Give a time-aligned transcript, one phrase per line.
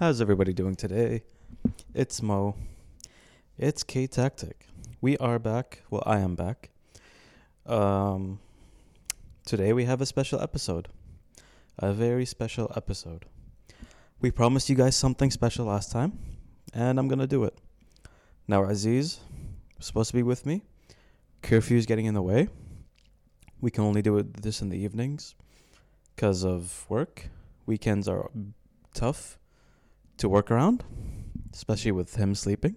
[0.00, 1.24] How's everybody doing today?
[1.92, 2.54] It's Mo.
[3.58, 4.68] It's K Tactic.
[5.00, 5.82] We are back.
[5.90, 6.70] Well, I am back.
[7.66, 8.38] Um,
[9.44, 10.86] today we have a special episode.
[11.80, 13.24] A very special episode.
[14.20, 16.16] We promised you guys something special last time,
[16.72, 17.58] and I'm gonna do it.
[18.46, 19.18] Now, Aziz
[19.80, 20.62] supposed to be with me.
[21.42, 22.46] Curfew's getting in the way.
[23.60, 25.34] We can only do it this in the evenings
[26.14, 27.30] because of work.
[27.66, 28.30] Weekends are
[28.94, 29.38] tough
[30.18, 30.84] to work around,
[31.52, 32.76] especially with him sleeping.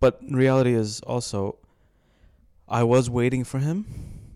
[0.00, 1.58] But reality is also,
[2.68, 3.86] I was waiting for him,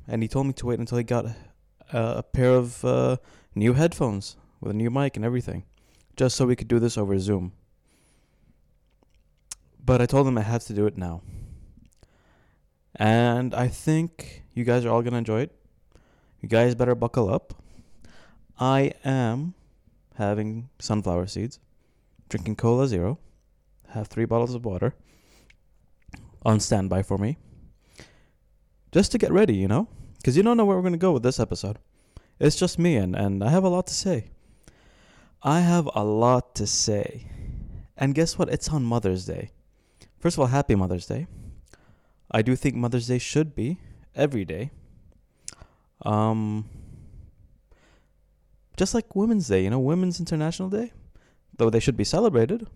[0.08, 1.36] and he told me to wait until he got a,
[1.92, 3.16] a pair of uh,
[3.54, 5.64] new headphones with a new mic and everything,
[6.16, 7.52] just so we could do this over Zoom.
[9.84, 11.22] But I told him I had to do it now.
[12.96, 15.54] And I think you guys are all going to enjoy it.
[16.40, 17.54] You guys better buckle up.
[18.58, 19.54] I am
[20.16, 21.58] having sunflower seeds,
[22.28, 23.18] drinking Cola Zero,
[23.90, 24.94] have three bottles of water
[26.44, 27.38] on standby for me.
[28.90, 29.88] Just to get ready, you know?
[30.16, 31.78] Because you don't know where we're going to go with this episode.
[32.38, 34.30] It's just me, and, and I have a lot to say.
[35.42, 37.26] I have a lot to say.
[37.96, 38.48] And guess what?
[38.48, 39.50] It's on Mother's Day.
[40.18, 41.26] First of all, happy Mother's Day.
[42.30, 43.78] I do think Mother's Day should be
[44.14, 44.70] every day.
[46.04, 46.68] Um,
[48.82, 50.90] just like Women's Day, you know, Women's International Day,
[51.56, 52.66] though they should be celebrated.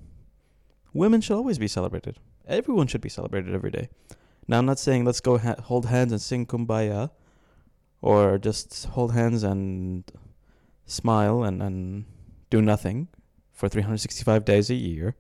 [0.93, 2.21] Women should always be celebrated.
[2.47, 3.89] Everyone should be celebrated every day.
[4.47, 7.11] Now, I'm not saying let's go ha- hold hands and sing kumbaya,
[8.01, 10.05] or just hold hands and
[10.85, 12.05] smile and, and
[12.51, 13.09] do nothing
[13.53, 15.17] for 365 days a year.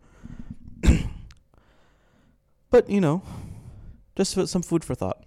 [2.70, 3.24] but, you know,
[4.14, 5.24] just some food for thought.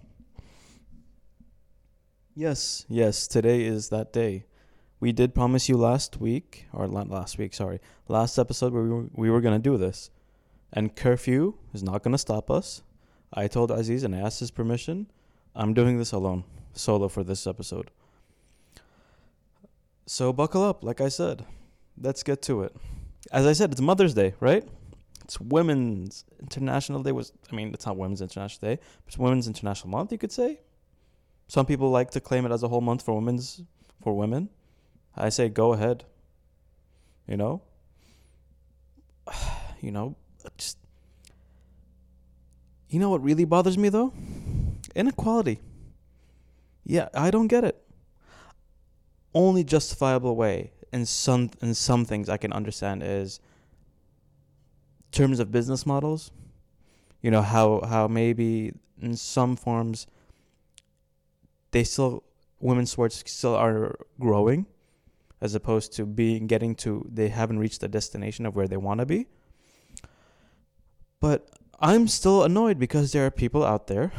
[2.34, 4.46] Yes, yes, today is that day.
[5.00, 9.06] We did promise you last week, or last week, sorry, last episode where we were,
[9.14, 10.10] we were going to do this.
[10.72, 12.82] And curfew is not going to stop us.
[13.32, 15.10] I told Aziz and I asked his permission.
[15.56, 16.44] I'm doing this alone,
[16.74, 17.90] solo for this episode.
[20.04, 21.46] So buckle up, like I said.
[21.98, 22.76] Let's get to it.
[23.32, 24.68] As I said, it's Mother's Day, right?
[25.24, 27.12] It's Women's International Day.
[27.12, 30.12] Was I mean, it's not Women's International Day, but it's Women's International Month.
[30.12, 30.60] You could say.
[31.48, 33.62] Some people like to claim it as a whole month for women's
[34.02, 34.50] for women.
[35.16, 36.04] I say go ahead.
[37.26, 37.62] You know?
[39.82, 40.14] You know,
[40.58, 40.76] just
[42.90, 44.12] You know what really bothers me though?
[44.94, 45.60] Inequality.
[46.84, 47.80] Yeah, I don't get it.
[49.32, 53.40] Only justifiable way in some in some things I can understand is
[55.12, 56.30] terms of business models.
[57.22, 60.06] You know how how maybe in some forms
[61.70, 62.24] they still
[62.58, 64.66] women's sports still are growing
[65.40, 69.00] as opposed to being getting to they haven't reached the destination of where they want
[69.00, 69.26] to be.
[71.20, 74.12] But I'm still annoyed because there are people out there.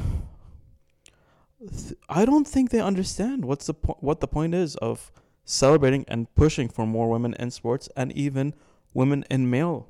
[2.10, 5.12] I don't think they understand what's the po- what the point is of
[5.46, 8.56] celebrating and pushing for more women in sports and even
[8.94, 9.88] women in male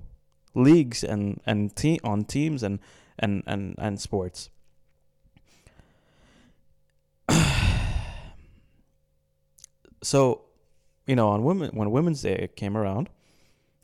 [0.54, 2.80] leagues and and te- on teams and
[3.18, 4.50] and and and sports.
[10.04, 10.42] so
[11.08, 13.10] you know, on women when Women's Day came around,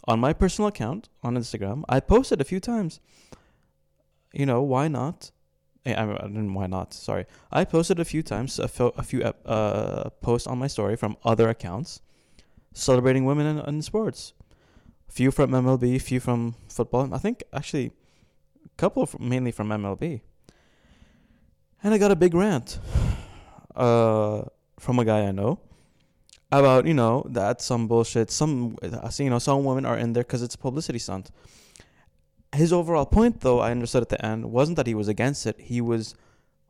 [0.07, 3.00] on my personal account on Instagram, I posted a few times.
[4.33, 5.31] You know, why not?
[5.85, 6.53] Eh, I, didn't.
[6.53, 6.94] Why not?
[6.94, 10.95] Sorry, I posted a few times a, fo- a few uh posts on my story
[10.95, 12.01] from other accounts,
[12.73, 14.34] celebrating women in, in sports.
[15.09, 17.13] A few from MLB, few from football.
[17.13, 17.91] I think actually,
[18.66, 20.22] a couple of, mainly from MLB.
[21.84, 22.79] And I got a big rant,
[23.75, 24.44] uh,
[24.79, 25.59] from a guy I know
[26.52, 28.31] about you know that some bullshit.
[28.31, 28.78] Some
[29.18, 31.32] you know some women are in there because it's a publicity stunt.
[32.55, 35.59] His overall point, though, I understood at the end, wasn't that he was against it.
[35.59, 36.16] He was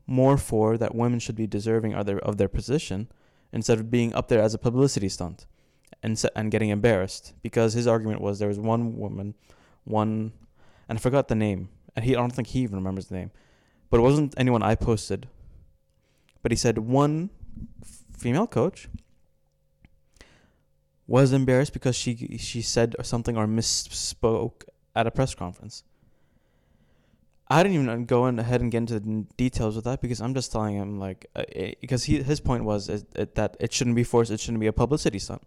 [0.07, 3.09] more for that women should be deserving of their of their position
[3.51, 5.45] instead of being up there as a publicity stunt
[6.01, 7.33] and and getting embarrassed.
[7.43, 9.35] Because his argument was there was one woman,
[9.83, 10.31] one,
[10.89, 13.31] and I forgot the name, and he I don't think he even remembers the name,
[13.89, 15.27] but it wasn't anyone I posted.
[16.41, 17.29] But he said one
[18.17, 18.89] female coach
[21.07, 24.63] was embarrassed because she she said something or misspoke
[24.95, 25.83] at a press conference.
[27.49, 30.33] I didn't even go in ahead and get into the details of that because I'm
[30.33, 31.43] just telling him like uh,
[31.79, 34.67] because he his point was is, it, that it shouldn't be forced, it shouldn't be
[34.67, 35.41] a publicity stunt.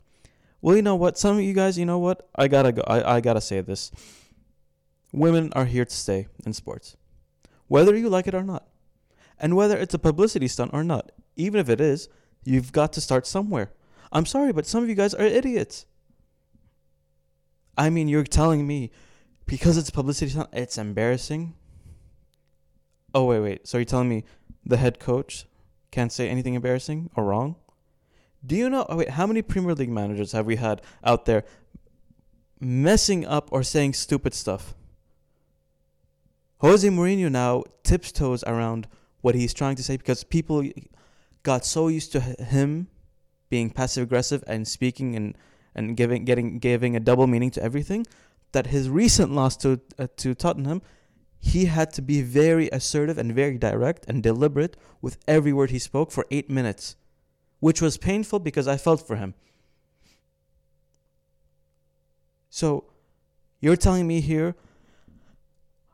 [0.63, 1.19] Well, you know what?
[1.19, 2.29] Some of you guys, you know what?
[2.35, 2.83] I gotta go.
[2.87, 3.93] I, I gotta say this.
[5.13, 6.97] Women are here to stay in sports,
[7.67, 8.67] whether you like it or not,
[9.39, 11.13] and whether it's a publicity stunt or not.
[11.37, 12.09] Even if it is,
[12.45, 13.73] you've got to start somewhere.
[14.13, 15.87] I'm sorry, but some of you guys are idiots.
[17.77, 18.91] I mean, you're telling me
[19.47, 21.55] because it's publicity it's embarrassing.
[23.15, 23.67] Oh wait, wait.
[23.67, 24.25] So you're telling me
[24.65, 25.47] the head coach
[25.91, 27.57] can't say anything embarrassing or wrong?
[28.45, 28.87] Do you know?
[28.89, 31.45] Oh wait, how many Premier League managers have we had out there
[32.61, 34.75] messing up or saying stupid stuff?
[36.59, 38.87] Jose Mourinho now tiptoes around
[39.23, 40.65] what he's trying to say because people
[41.43, 42.89] got so used to him
[43.51, 45.37] being passive aggressive and speaking and
[45.75, 48.07] and giving getting giving a double meaning to everything
[48.53, 50.81] that his recent loss to uh, to Tottenham
[51.39, 55.79] he had to be very assertive and very direct and deliberate with every word he
[55.79, 56.97] spoke for 8 minutes
[57.61, 59.35] which was painful because I felt for him.
[62.49, 62.85] So
[63.61, 64.57] you're telling me here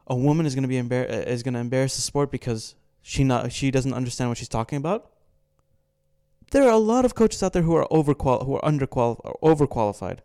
[0.06, 2.76] a woman is going to be embar- uh, is going to embarrass the sport because
[3.02, 5.10] she not she doesn't understand what she's talking about
[6.50, 9.54] there are a lot of coaches out there who are overqual who are underqual or
[9.54, 10.18] overqualified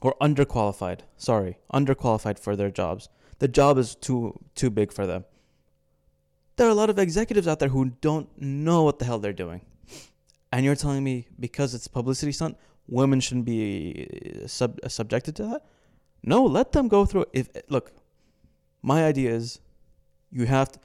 [0.00, 1.00] or underqualified.
[1.16, 3.08] Sorry, underqualified for their jobs.
[3.38, 5.24] The job is too too big for them.
[6.56, 9.32] There are a lot of executives out there who don't know what the hell they're
[9.32, 9.60] doing.
[10.52, 12.56] And you're telling me because it's a publicity stunt,
[12.86, 15.66] women shouldn't be uh, sub, uh, subjected to that?
[16.22, 17.92] No, let them go through if look,
[18.80, 19.60] my idea is
[20.30, 20.78] you have to,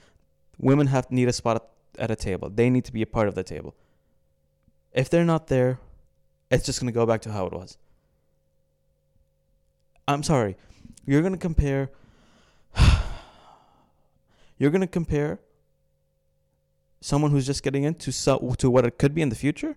[0.58, 2.50] women have need a spot at a table.
[2.50, 3.76] They need to be a part of the table.
[4.94, 5.80] If they're not there,
[6.50, 7.78] it's just going to go back to how it was.
[10.08, 10.58] I'm sorry.
[11.06, 11.90] You're going to compare
[14.58, 15.40] you're going to compare
[17.00, 19.76] someone who's just getting into so, to what it could be in the future?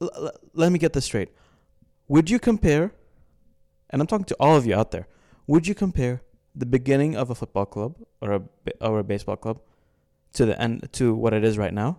[0.00, 1.30] L- l- let me get this straight.
[2.08, 2.92] Would you compare
[3.92, 5.06] and I'm talking to all of you out there.
[5.46, 6.22] Would you compare
[6.54, 8.42] the beginning of a football club or a
[8.80, 9.60] or a baseball club
[10.32, 11.98] to the end to what it is right now?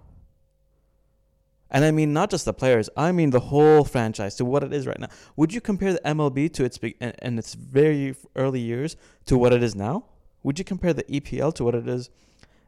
[1.69, 4.71] And I mean not just the players, I mean the whole franchise to what it
[4.71, 5.09] is right now.
[5.35, 8.95] Would you compare the MLB to its and its very early years
[9.25, 10.05] to what it is now?
[10.43, 12.09] Would you compare the EPL to what it is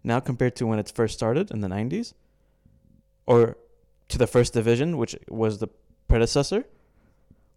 [0.03, 2.13] now compared to when it first started in the 90s?
[3.27, 3.57] Or
[4.09, 5.67] to the first division, which was the
[6.07, 6.65] predecessor?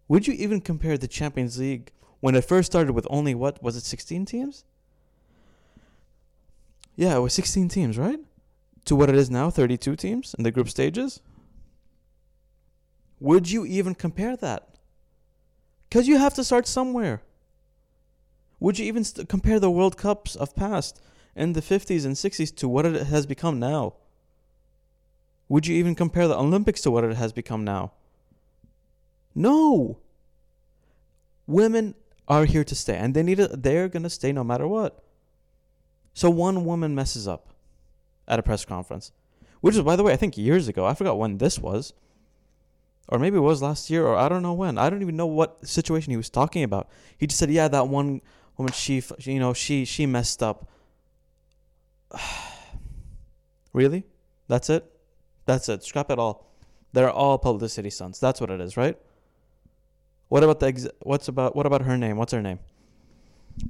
[0.07, 3.75] Would you even compare the Champions League when it first started with only what was
[3.75, 4.65] it 16 teams?
[6.95, 8.19] Yeah, it was 16 teams, right?
[8.85, 11.21] To what it is now, 32 teams in the group stages?
[13.19, 14.67] Would you even compare that?
[15.89, 17.21] Because you have to start somewhere.
[18.59, 21.01] Would you even st- compare the World Cups of past
[21.35, 23.93] in the 50s and 60s to what it has become now?
[25.47, 27.93] Would you even compare the Olympics to what it has become now?
[29.33, 29.97] No.
[31.47, 31.95] Women
[32.27, 35.03] are here to stay and they need it they're going to stay no matter what.
[36.13, 37.53] So one woman messes up
[38.27, 39.11] at a press conference,
[39.61, 40.85] which is by the way I think years ago.
[40.85, 41.93] I forgot when this was
[43.11, 44.77] or maybe it was last year, or I don't know when.
[44.77, 46.87] I don't even know what situation he was talking about.
[47.17, 48.21] He just said, "Yeah, that one
[48.55, 50.69] woman, she, you know, she she messed up."
[53.73, 54.03] really?
[54.47, 54.85] That's it?
[55.45, 55.83] That's it.
[55.83, 56.53] Scrap it all.
[56.93, 58.19] They're all publicity stunts.
[58.19, 58.95] That's what it is, right?
[60.27, 62.15] What about the ex- what's about what about her name?
[62.17, 62.59] What's her name?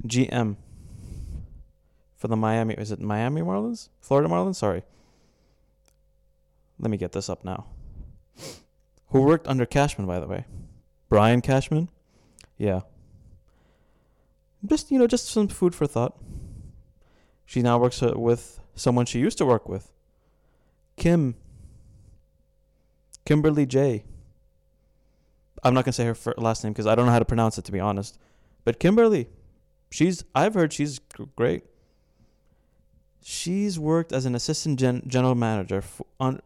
[0.06, 0.56] GM
[2.18, 2.74] for the Miami.
[2.74, 3.88] Is it Miami Marlins?
[4.02, 4.56] Florida Marlins?
[4.56, 4.82] Sorry.
[6.78, 7.64] Let me get this up now
[9.10, 10.44] who worked under Cashman, by the way.
[11.08, 11.88] Brian Cashman.
[12.56, 12.80] Yeah.
[14.64, 16.16] Just, you know, just some food for thought.
[17.44, 19.90] She now works uh, with someone she used to work with.
[20.96, 21.34] Kim.
[23.24, 24.04] Kimberly J.
[25.62, 27.58] I'm not going to say her last name because I don't know how to pronounce
[27.58, 28.18] it, to be honest.
[28.64, 29.28] But Kimberly,
[29.90, 31.00] she's, I've heard she's
[31.36, 31.64] great.
[33.22, 36.40] She's worked as an assistant gen- general manager for, on,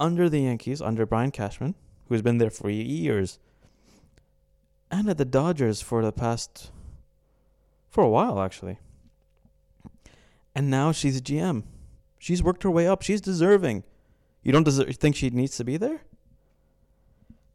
[0.00, 1.76] under the Yankees, under Brian Cashman,
[2.08, 3.38] who's been there for years,
[4.90, 6.72] and at the Dodgers for the past,
[7.88, 8.78] for a while actually.
[10.54, 11.62] And now she's a GM.
[12.18, 13.02] She's worked her way up.
[13.02, 13.84] She's deserving.
[14.42, 16.00] You don't deserve, think she needs to be there?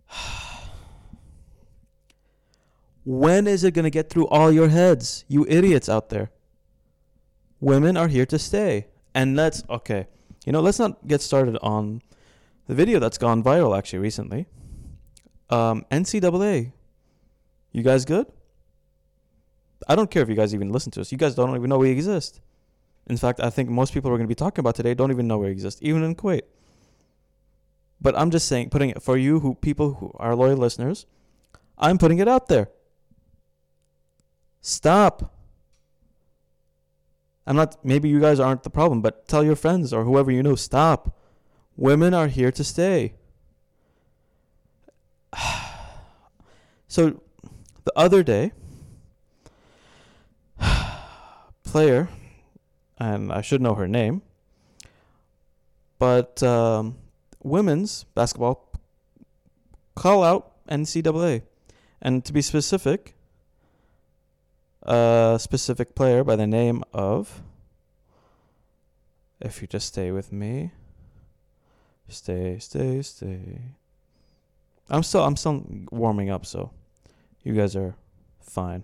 [3.04, 6.32] when is it going to get through all your heads, you idiots out there?
[7.60, 8.88] Women are here to stay.
[9.14, 10.08] And let's, okay,
[10.46, 12.02] you know, let's not get started on
[12.68, 14.48] the video that's gone viral actually recently.
[15.50, 16.72] Um, NCAA,
[17.72, 18.28] you guys good?
[19.88, 21.12] I don't care if you guys even listen to us.
[21.12, 22.42] You guys don't even know we exist.
[23.08, 25.28] In fact, I think most people we're going to be talking about today don't even
[25.28, 26.42] know we exist, even in Kuwait.
[28.02, 31.06] But I'm just saying, putting it for you, who people who are loyal listeners,
[31.78, 32.70] I'm putting it out there.
[34.62, 35.34] Stop.
[37.46, 37.86] I'm not.
[37.86, 40.56] Maybe you guys aren't the problem, but tell your friends or whoever you know.
[40.56, 41.16] Stop.
[41.78, 43.14] Women are here to stay.
[46.88, 47.22] So
[47.84, 48.54] the other day,
[51.66, 52.08] player,
[52.98, 54.22] and I should know her name,
[56.00, 56.96] but um,
[57.44, 58.72] women's basketball
[59.96, 61.42] call out NCAA.
[62.02, 63.16] And to be specific,
[64.84, 67.42] a specific player by the name of,
[69.42, 70.72] if you just stay with me,
[72.08, 73.62] stay, stay, stay.
[74.90, 76.72] I'm still, I'm still warming up, so
[77.44, 77.96] you guys are
[78.40, 78.84] fine.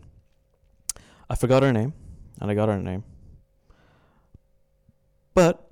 [1.30, 1.94] I forgot her name,
[2.40, 3.04] and I got her name.
[5.34, 5.68] But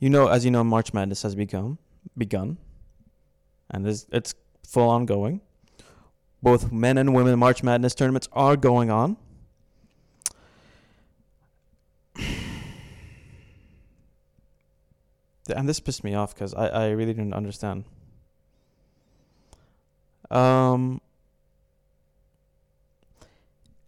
[0.00, 1.78] you know, as you know, March Madness has begun,
[2.16, 2.56] begun,
[3.70, 4.34] and it's, it's
[4.66, 5.42] full on going.
[6.42, 9.18] Both men and women March Madness tournaments are going on.
[15.50, 17.84] And this pissed me off because I, I really didn't understand.
[20.30, 21.00] Um,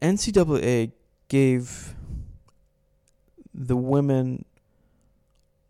[0.00, 0.92] NCAA
[1.28, 1.94] gave
[3.54, 4.44] the women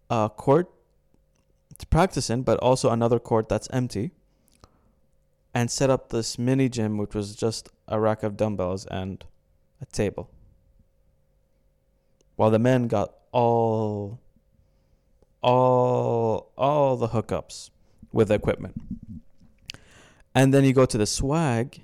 [0.09, 0.71] a court
[1.79, 4.13] to practice in, but also another court that's empty,
[5.55, 9.25] and set up this mini gym, which was just a rack of dumbbells and
[9.81, 10.31] a table.
[12.37, 14.19] While the men got all
[15.43, 17.71] all all the hookups
[18.13, 18.81] with the equipment.
[20.35, 21.83] And then you go to the swag.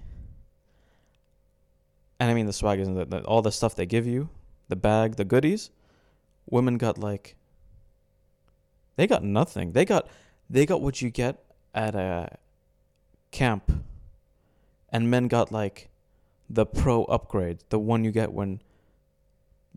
[2.21, 4.29] And I mean the swag isn't the, the, all the stuff they give you,
[4.69, 5.71] the bag, the goodies.
[6.51, 7.37] Women got like
[8.97, 9.73] they got nothing.
[9.73, 10.09] They got
[10.49, 11.43] they got what you get
[11.75, 12.37] at a
[13.31, 13.73] camp.
[14.91, 15.91] And men got like
[16.49, 18.63] the pro upgrade, the one you get when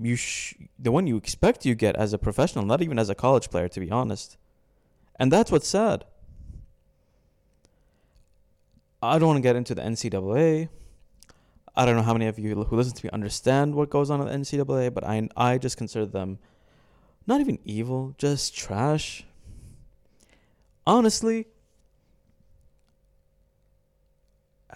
[0.01, 3.15] you sh- the one you expect you get as a professional, not even as a
[3.15, 4.37] college player, to be honest.
[5.17, 6.05] And that's what's sad.
[9.01, 10.69] I don't want to get into the NCAA.
[11.75, 14.21] I don't know how many of you who listen to me understand what goes on
[14.21, 16.37] at the NCAA, but I I just consider them
[17.25, 19.23] not even evil, just trash.
[20.85, 21.47] Honestly,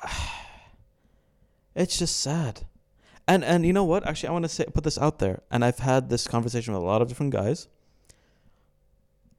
[1.75, 2.65] it's just sad.
[3.27, 4.05] And and you know what?
[4.05, 5.41] Actually, I want to say put this out there.
[5.49, 7.67] And I've had this conversation with a lot of different guys.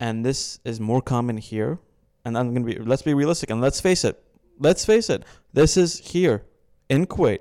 [0.01, 1.79] And this is more common here.
[2.25, 4.23] And I'm gonna be let's be realistic and let's face it.
[4.59, 5.23] Let's face it.
[5.53, 6.45] This is here
[6.89, 7.41] in Kuwait.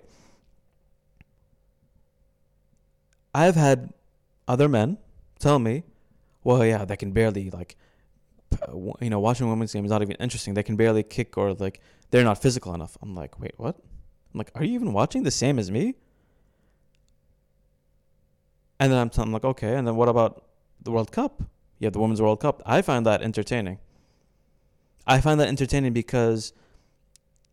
[3.33, 3.93] I've had
[4.47, 4.97] other men
[5.39, 5.83] tell me,
[6.43, 7.75] well, yeah, they can barely like,
[9.01, 10.53] you know, watching women's game is not even interesting.
[10.53, 12.97] They can barely kick or like they're not physical enough.
[13.01, 13.75] I'm like, wait, what?
[14.33, 15.95] I'm like, are you even watching the same as me?
[18.79, 19.75] And then I'm, I'm like, okay.
[19.75, 20.43] And then what about
[20.81, 21.41] the World Cup?
[21.79, 22.61] You have the Women's World Cup.
[22.65, 23.79] I find that entertaining.
[25.07, 26.53] I find that entertaining because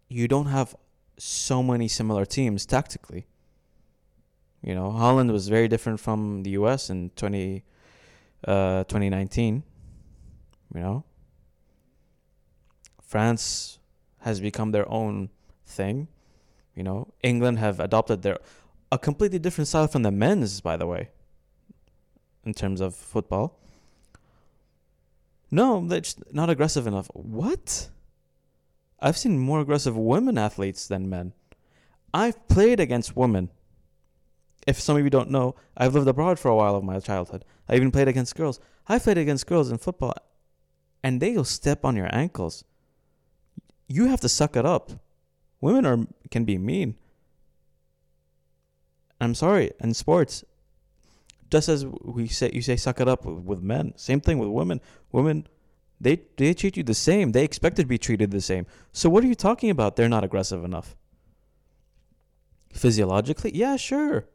[0.09, 0.75] you don't have
[1.19, 3.27] so many similar teams tactically.
[4.63, 7.65] You know, Holland was very different from the US in 20,
[8.47, 9.63] uh, 2019.
[10.75, 11.05] You know,
[13.03, 13.79] France
[14.21, 15.31] has become their own
[15.67, 16.09] thing.
[16.75, 18.39] You know, England have adopted their
[18.93, 21.09] a completely different style from the men's, by the way,
[22.45, 23.59] in terms of football.
[25.51, 27.11] No, they're just not aggressive enough.
[27.15, 27.89] What?
[29.01, 31.33] I've seen more aggressive women athletes than men.
[32.13, 33.49] I've played against women.
[34.67, 37.47] If some of you don't know, I've lived abroad for a while of my childhood.
[37.71, 38.61] I even played against girls.
[38.87, 40.15] I played against girls in football,
[41.03, 42.63] and they'll step on your ankles.
[43.89, 44.93] You have to suck it up.
[45.63, 46.97] Women are can be mean.
[49.25, 50.45] I'm sorry, in sports,
[51.51, 53.93] just as we say, you say suck it up with, men.
[53.97, 54.81] Same thing with women.
[55.13, 55.47] Women,
[56.01, 57.33] they they treat you the same.
[57.33, 58.67] They expect to be treated the same.
[58.93, 59.97] So what are you talking about?
[59.97, 60.97] They're not aggressive enough.
[62.73, 64.27] Physiologically, yeah, sure.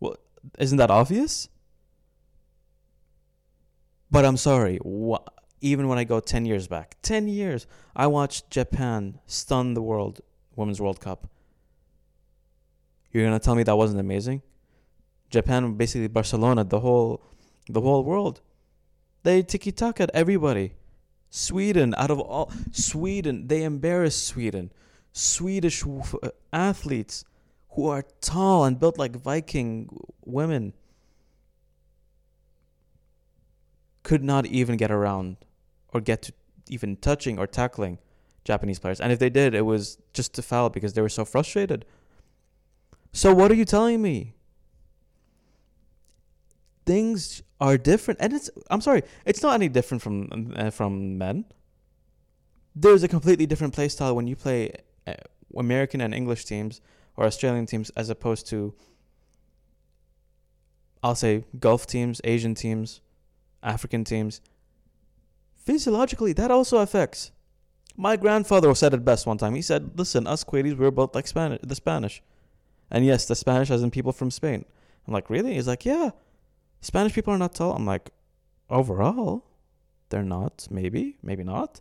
[0.00, 0.16] Well,
[0.58, 1.48] isn't that obvious?
[4.10, 4.78] But I'm sorry.
[4.84, 5.24] Wh-
[5.62, 10.20] even when I go 10 years back, 10 years, I watched Japan stun the world,
[10.56, 11.30] Women's World Cup.
[13.12, 14.42] You're to tell me that wasn't amazing?
[15.30, 17.22] Japan basically Barcelona, the whole
[17.68, 18.40] the whole world.
[19.22, 20.74] They tiki taka at everybody.
[21.30, 24.70] Sweden, out of all Sweden, they embarrassed Sweden.
[25.12, 25.84] Swedish
[26.52, 27.24] athletes
[27.70, 29.88] who are tall and built like Viking
[30.24, 30.74] women
[34.02, 35.36] could not even get around
[35.88, 36.32] or get to
[36.68, 37.98] even touching or tackling
[38.44, 39.00] Japanese players.
[39.00, 41.84] And if they did, it was just to foul because they were so frustrated.
[43.12, 44.34] So what are you telling me?
[46.86, 48.50] Things are different, and it's.
[48.70, 51.44] I'm sorry, it's not any different from uh, from men.
[52.74, 54.72] there's a completely different play style when you play
[55.06, 55.14] uh,
[55.56, 56.80] American and English teams
[57.16, 58.74] or Australian teams as opposed to
[61.02, 63.00] I'll say Gulf teams, Asian teams,
[63.62, 64.40] African teams.
[65.54, 67.30] Physiologically, that also affects.
[67.96, 69.54] My grandfather said it best one time.
[69.54, 72.22] He said, "Listen, us Kuwaitis, we're both like Spanish, the Spanish,
[72.92, 74.64] and yes, the Spanish as in people from Spain."
[75.06, 76.10] I'm like, "Really?" He's like, "Yeah,
[76.80, 78.10] Spanish people are not tall." I'm like,
[78.70, 79.44] "Overall,
[80.10, 80.68] they're not.
[80.70, 81.80] Maybe, maybe not."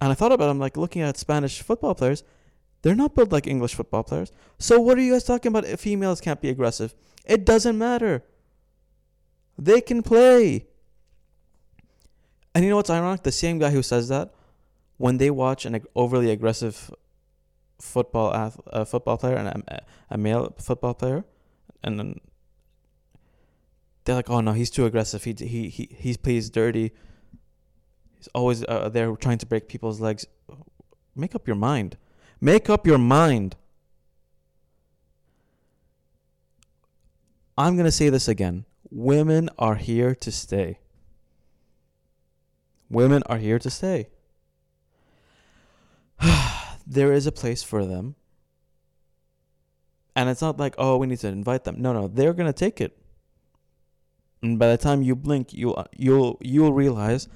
[0.00, 0.50] And I thought about it.
[0.50, 2.22] I'm like looking at Spanish football players.
[2.82, 4.30] They're not built like English football players.
[4.58, 5.64] So what are you guys talking about?
[5.64, 8.22] If females can't be aggressive, it doesn't matter.
[9.58, 10.66] They can play.
[12.54, 13.22] And you know what's ironic?
[13.22, 14.34] The same guy who says that,
[14.98, 16.90] when they watch an overly aggressive
[17.78, 21.24] football ath- uh, football player and a, a male football player,
[21.82, 22.20] and then
[24.04, 25.24] they're like, "Oh no, he's too aggressive.
[25.24, 26.92] He he he he plays dirty.
[28.16, 30.26] He's always uh, there trying to break people's legs."
[31.16, 31.96] Make up your mind.
[32.40, 33.56] Make up your mind.
[37.56, 38.66] I'm going to say this again.
[38.90, 40.78] Women are here to stay.
[42.90, 44.08] Women are here to stay.
[46.86, 48.14] There is a place for them.
[50.14, 51.76] And it's not like, oh, we need to invite them.
[51.78, 52.96] No, no, they're to take it.
[54.42, 57.28] And by the time you blink, you'll uh, you'll you'll realize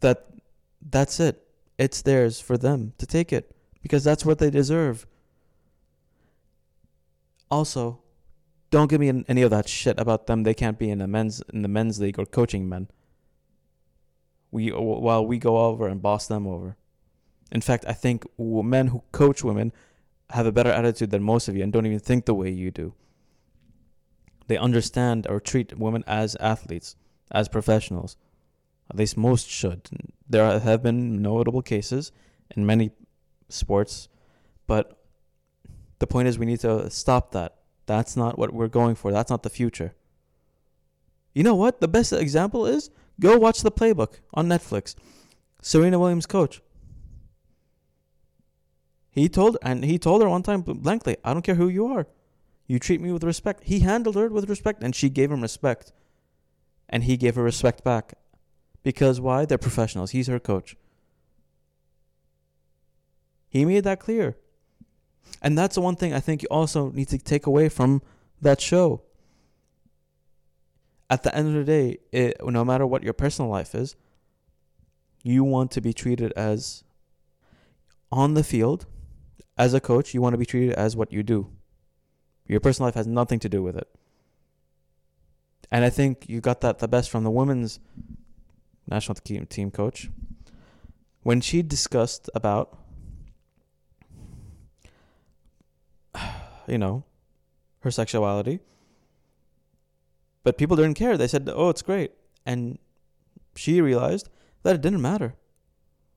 [0.00, 0.26] that
[0.80, 1.42] that's it.
[1.78, 5.06] It's theirs for them to take it because that's what they deserve.
[7.50, 8.00] Also,
[8.70, 10.42] don't give me any of that shit about them.
[10.42, 12.88] They can't be in the men's in the men's league or coaching men.
[14.50, 16.76] We uh, while we go over and boss them over.
[17.52, 19.72] In fact, I think men who coach women
[20.30, 22.70] have a better attitude than most of you and don't even think the way you
[22.70, 22.94] do.
[24.48, 26.96] They understand or treat women as athletes,
[27.30, 28.16] as professionals.
[28.90, 29.88] At least most should.
[30.28, 32.10] There have been notable cases
[32.56, 32.90] in many
[33.48, 34.08] sports,
[34.66, 34.98] but
[35.98, 37.56] the point is we need to stop that.
[37.84, 39.12] That's not what we're going for.
[39.12, 39.94] That's not the future.
[41.34, 41.80] You know what?
[41.80, 44.94] The best example is go watch the playbook on Netflix.
[45.60, 46.62] Serena Williams coach.
[49.12, 52.06] He told and he told her one time blankly, I don't care who you are.
[52.66, 53.64] You treat me with respect.
[53.64, 55.92] He handled her with respect and she gave him respect.
[56.88, 58.14] And he gave her respect back.
[58.82, 59.44] Because why?
[59.44, 60.12] They're professionals.
[60.12, 60.76] He's her coach.
[63.50, 64.36] He made that clear.
[65.42, 68.00] And that's the one thing I think you also need to take away from
[68.40, 69.02] that show.
[71.10, 73.94] At the end of the day, it, no matter what your personal life is,
[75.22, 76.82] you want to be treated as
[78.10, 78.86] on the field,
[79.56, 81.50] as a coach, you want to be treated as what you do.
[82.46, 83.88] Your personal life has nothing to do with it.
[85.70, 87.80] And I think you got that the best from the women's
[88.86, 90.10] national team coach
[91.22, 92.78] when she discussed about
[96.66, 97.04] you know,
[97.80, 98.60] her sexuality.
[100.44, 101.16] But people didn't care.
[101.16, 102.12] They said, "Oh, it's great."
[102.44, 102.78] And
[103.54, 104.28] she realized
[104.62, 105.34] that it didn't matter.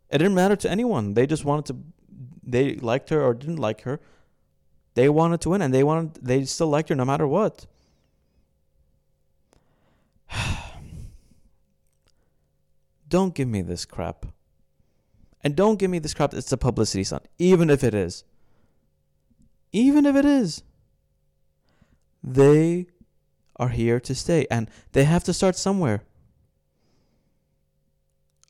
[0.09, 1.13] It didn't matter to anyone.
[1.13, 1.75] They just wanted to
[2.45, 3.99] they liked her or didn't like her.
[4.93, 7.65] They wanted to win and they wanted they still liked her no matter what.
[13.10, 14.25] don't give me this crap.
[15.43, 18.23] And don't give me this crap it's a publicity stunt, even if it is
[19.75, 20.63] even if it is,
[22.23, 22.88] they
[23.58, 26.01] are here to stay and they have to start somewhere.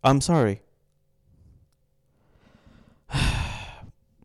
[0.04, 0.62] I'm sorry.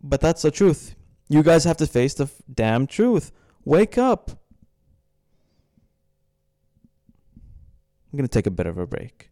[0.03, 0.95] But that's the truth.
[1.29, 3.33] You guys have to face the f- damn truth.
[3.65, 4.31] Wake up.
[8.13, 9.31] I'm going to take a bit of a break.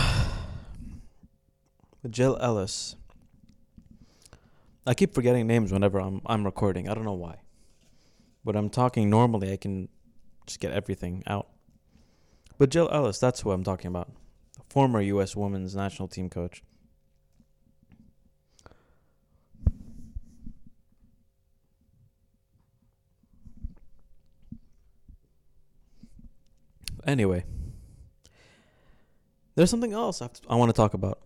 [2.09, 2.95] Jill Ellis.
[4.87, 6.89] I keep forgetting names whenever I'm I'm recording.
[6.89, 7.41] I don't know why.
[8.45, 9.89] But I'm talking normally, I can
[10.47, 11.49] just get everything out.
[12.59, 14.11] But Jill Ellis, that's who I'm talking about.
[14.69, 16.63] Former US women's national team coach.
[27.07, 27.45] Anyway,
[29.55, 31.19] there's something else I, to, I want to talk about.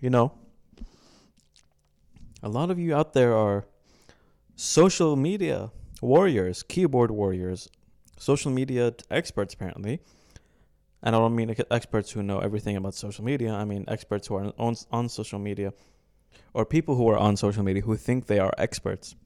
[0.00, 0.32] you know,
[2.46, 3.66] a lot of you out there are
[4.54, 7.68] social media warriors, keyboard warriors,
[8.18, 10.00] social media experts, apparently.
[11.02, 13.52] And I don't mean experts who know everything about social media.
[13.52, 15.72] I mean experts who are on, on social media
[16.54, 19.16] or people who are on social media who think they are experts.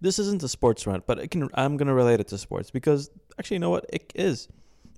[0.00, 3.10] This isn't a sports rant, but can I'm going to relate it to sports because
[3.40, 3.86] actually you know what?
[3.92, 4.48] It is.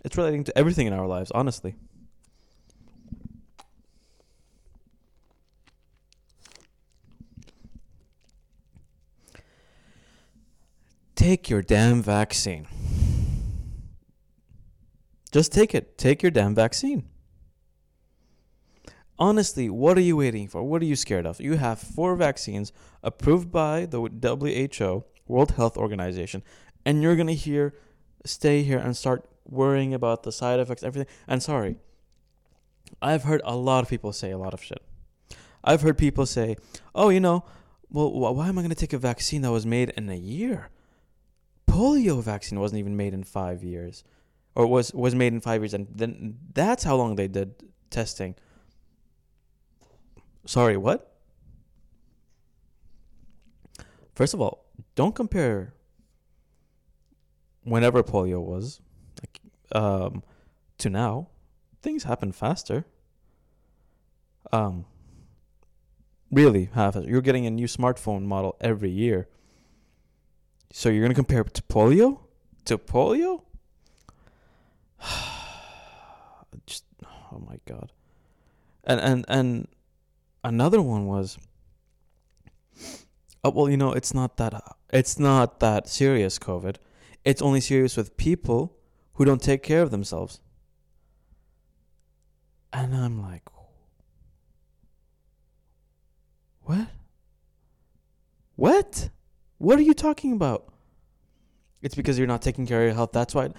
[0.05, 1.77] It's relating to everything in our lives, honestly.
[11.29, 12.67] Take your damn vaccine.
[15.31, 15.99] Just take it.
[15.99, 17.05] Take your damn vaccine.
[19.19, 20.63] Honestly, what are you waiting for?
[20.63, 21.39] What are you scared of?
[21.39, 26.43] You have four vaccines approved by the WHO, World Health Organization,
[26.87, 27.75] and you're going to here
[28.25, 31.13] stay here and start worrying about the side effects, everything.
[31.27, 31.77] And sorry,
[33.03, 34.81] I've heard a lot of people say a lot of shit.
[35.63, 36.57] I've heard people say,
[36.95, 37.45] "Oh, you know,
[37.91, 40.71] well, why am I going to take a vaccine that was made in a year?
[41.79, 44.05] Polio vaccine wasn't even made in 5 years."
[44.55, 48.35] Or was was made in 5 years and then that's how long they did testing.
[50.47, 51.15] Sorry, what?
[54.15, 54.65] First of all,
[54.97, 55.75] don't compare
[57.63, 58.81] whenever polio was
[59.21, 60.25] like um
[60.79, 61.29] to now.
[61.83, 62.85] Things happen faster.
[64.51, 64.87] Um
[66.33, 69.29] really half you're getting a new smartphone model every year.
[70.73, 72.21] So you're gonna compare to polio?
[72.67, 73.43] To polio?
[76.67, 76.85] Just
[77.33, 77.93] oh my god.
[78.85, 79.69] And and and
[80.45, 81.39] another one was
[83.45, 84.55] oh well you know it's not that
[84.93, 86.77] it's not that serious covid
[87.25, 88.77] it's only serious with people
[89.15, 90.41] who don't take care of themselves
[92.73, 93.43] and i'm like
[96.63, 96.89] what
[98.57, 99.11] what
[99.59, 100.73] what are you talking about
[101.83, 103.51] it's because you're not taking care of your health that's why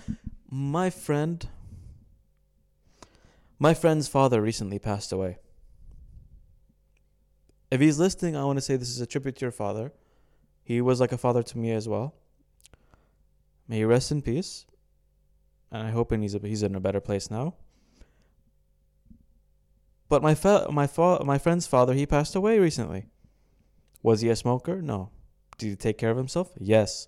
[0.49, 1.47] my friend
[3.59, 5.37] my friend's father recently passed away
[7.71, 9.93] if he's listening, I want to say this is a tribute to your father.
[10.63, 12.15] He was like a father to me as well.
[13.67, 14.65] May he rest in peace.
[15.71, 17.53] And I hope he's he's in a better place now.
[20.07, 23.05] But my fa- my fa- my friend's father, he passed away recently.
[24.01, 24.81] Was he a smoker?
[24.81, 25.11] No.
[25.59, 26.51] Did he take care of himself?
[26.57, 27.07] Yes.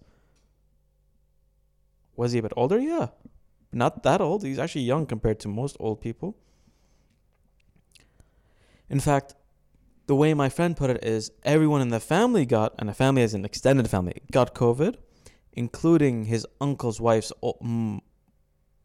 [2.15, 2.77] Was he a bit older?
[2.77, 3.07] Yeah.
[3.71, 4.43] Not that old.
[4.43, 6.37] He's actually young compared to most old people.
[8.89, 9.33] In fact,
[10.07, 13.23] the way my friend put it is everyone in the family got, and a family
[13.23, 14.97] as an extended family, got COVID,
[15.53, 17.31] including his uncle's wife's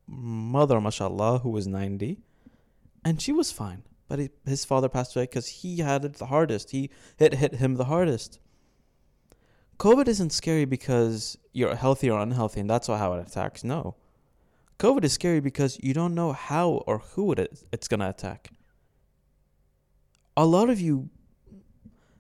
[0.07, 2.21] mother, mashallah, who was 90.
[3.05, 3.83] And she was fine.
[4.09, 6.71] But his father passed away because he had it the hardest.
[6.71, 8.39] He it hit him the hardest.
[9.79, 13.63] COVID isn't scary because you're healthy or unhealthy, and that's how it attacks.
[13.63, 13.97] No.
[14.79, 18.51] COVID is scary because you don't know how or who it, it's going to attack
[20.37, 21.09] a lot of you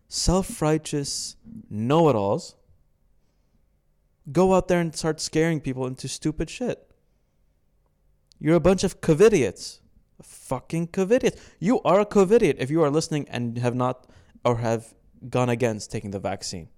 [0.08, 1.36] self righteous
[1.68, 2.56] know it alls
[4.32, 6.90] go out there and start scaring people into stupid shit.
[8.40, 9.78] You're a bunch of covidiots.
[10.20, 11.38] Fucking covidiots.
[11.60, 14.08] You are a covidiot if you are listening and have not
[14.44, 14.94] or have
[15.30, 16.68] gone against taking the vaccine.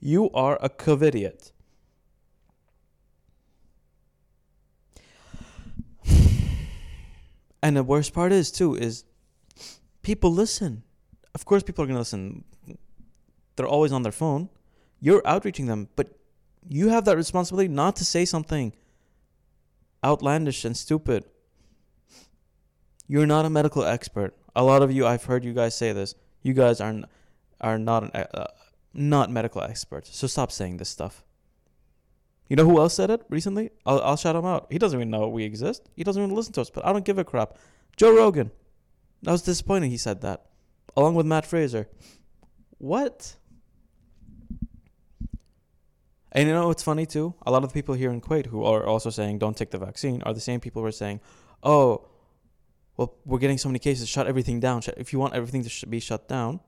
[0.00, 1.52] You are a covidiot.
[7.62, 9.04] And the worst part is too is
[10.00, 10.82] people listen.
[11.34, 12.44] Of course, people are going to listen.
[13.56, 14.48] They're always on their phone.
[14.98, 16.18] You're outreaching them, but
[16.68, 18.72] you have that responsibility not to say something
[20.02, 21.24] outlandish and stupid.
[23.06, 24.34] You're not a medical expert.
[24.56, 26.14] A lot of you, I've heard you guys say this.
[26.42, 27.02] You guys are
[27.60, 28.46] are not an, uh,
[28.92, 30.16] not medical experts.
[30.16, 31.24] So stop saying this stuff.
[32.48, 33.70] You know who else said it recently?
[33.86, 34.66] I'll, I'll shout him out.
[34.70, 35.88] He doesn't even know we exist.
[35.94, 37.56] He doesn't even listen to us, but I don't give a crap.
[37.96, 38.50] Joe Rogan.
[39.26, 40.46] I was disappointed he said that,
[40.96, 41.88] along with Matt Fraser.
[42.78, 43.36] What?
[46.32, 47.34] And you know what's funny too?
[47.46, 49.78] A lot of the people here in Kuwait who are also saying don't take the
[49.78, 51.20] vaccine are the same people who are saying,
[51.62, 52.08] "Oh,
[52.96, 54.08] well, we're getting so many cases.
[54.08, 54.82] Shut everything down.
[54.96, 56.60] If you want everything to be shut down,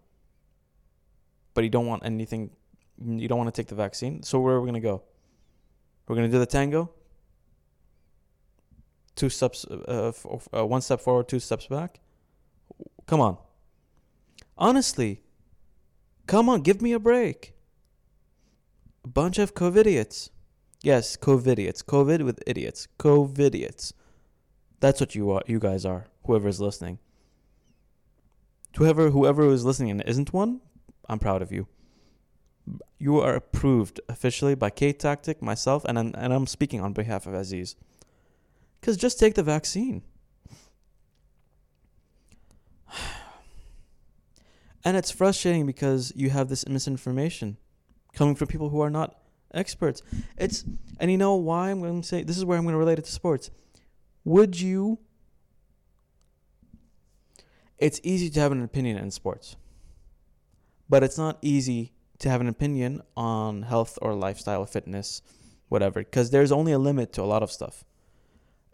[1.54, 2.50] but you don't want anything,
[3.04, 4.22] you don't want to take the vaccine.
[4.22, 5.02] So where are we gonna go?
[6.06, 6.90] We're gonna do the tango.
[9.14, 12.00] Two steps, uh, f- uh, one step forward, two steps back.
[13.06, 13.36] Come on.
[14.56, 15.22] Honestly,
[16.26, 17.54] come on, give me a break.
[19.04, 20.30] A bunch of COVIDiots.
[20.82, 21.84] Yes, COVIDiots.
[21.84, 22.88] COVID with idiots.
[22.98, 23.92] COVIDiots.
[24.80, 25.42] That's what you are.
[25.46, 26.06] You guys are.
[26.26, 26.98] Whoever is listening.
[28.76, 30.60] Whoever whoever is listening and isn't one,
[31.12, 31.66] I'm proud of you.
[32.98, 37.34] You are approved officially by K Tactic, myself, and and I'm speaking on behalf of
[37.34, 37.76] Aziz.
[38.80, 40.02] Cause just take the vaccine.
[44.84, 47.56] And it's frustrating because you have this misinformation
[48.14, 49.16] coming from people who are not
[49.54, 50.02] experts.
[50.36, 50.64] It's
[50.98, 52.98] and you know why I'm going to say this is where I'm going to relate
[52.98, 53.52] it to sports.
[54.24, 54.98] Would you
[57.78, 59.56] It's easy to have an opinion in sports.
[60.92, 65.22] But it's not easy to have an opinion on health or lifestyle, fitness,
[65.70, 67.82] whatever, because there's only a limit to a lot of stuff.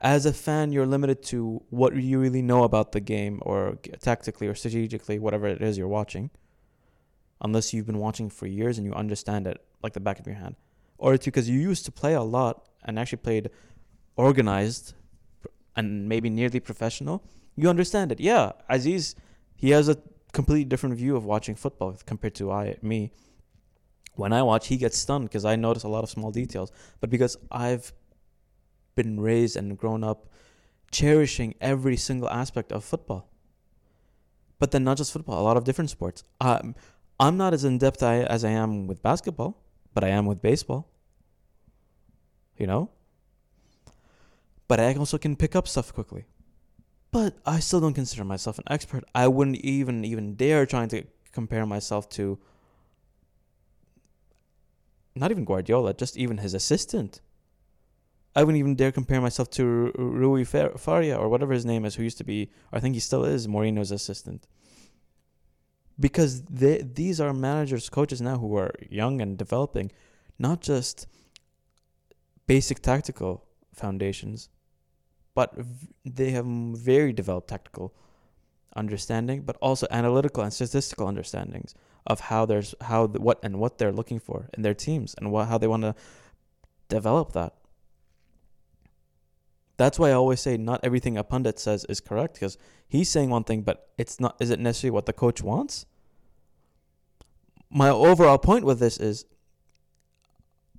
[0.00, 4.48] As a fan, you're limited to what you really know about the game or tactically
[4.48, 6.31] or strategically, whatever it is you're watching,
[7.40, 10.35] unless you've been watching for years and you understand it like the back of your
[10.35, 10.57] hand.
[10.98, 13.48] Or it's because you used to play a lot and actually played
[14.16, 14.92] organized
[15.76, 17.22] and maybe nearly professional.
[17.54, 18.18] You understand it.
[18.18, 19.14] Yeah, Aziz,
[19.54, 19.96] he has a
[20.33, 23.12] completely different view of watching football compared to I me
[24.19, 26.73] when I watch, he gets stunned because I notice a lot of small details.
[27.01, 27.93] But because I've
[28.97, 30.29] been raised and grown up
[30.91, 33.31] cherishing every single aspect of football.
[34.59, 36.25] But then not just football, a lot of different sports.
[36.41, 36.75] Um,
[37.21, 39.62] I'm not as in depth I, as I am with basketball,
[39.95, 40.91] but I am with baseball.
[42.57, 42.91] You know?
[44.67, 46.25] But I also can pick up stuff quickly.
[47.11, 49.05] But I still don't consider myself an expert.
[49.14, 52.38] I wouldn't even even dare trying to compare myself to
[55.14, 57.21] not even Guardiola, just even his assistant.
[58.37, 62.05] I wouldn't even dare compare myself to Rui Faria or whatever his name is, who
[62.05, 64.47] used to be, I think he still is, Mourinho's assistant.
[65.99, 69.90] Because they, these are managers, coaches now who are young and developing,
[70.38, 71.09] not just
[72.47, 73.44] basic tactical
[73.75, 74.51] foundations,
[75.38, 75.55] but
[76.05, 77.94] they have very developed tactical
[78.74, 81.77] understanding, but also analytical and statistical understandings
[82.09, 85.46] of how there's how what and what they're looking for in their teams and what
[85.46, 85.94] how they want to
[86.88, 87.55] develop that.
[89.77, 93.31] That's why I always say not everything a pundit says is correct because he's saying
[93.31, 94.35] one thing, but it's not.
[94.40, 95.87] Is it necessarily what the coach wants?
[97.70, 99.24] My overall point with this is,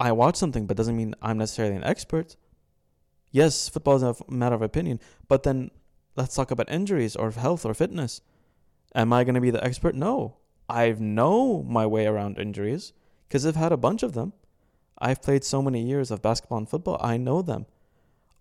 [0.02, 2.36] I watch something, but doesn't mean I'm necessarily an expert.
[3.32, 5.72] Yes, football is a matter of opinion, but then
[6.16, 8.22] let's talk about injuries or health or fitness.
[8.96, 9.96] Am I going to be the expert?
[9.96, 10.38] No.
[10.68, 12.94] I know my way around injuries
[13.28, 14.34] because I've had a bunch of them.
[14.98, 16.98] I've played so many years of basketball and football.
[17.02, 17.66] I know them.